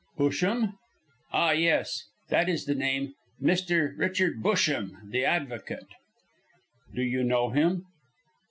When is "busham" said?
0.17-0.77, 4.41-4.97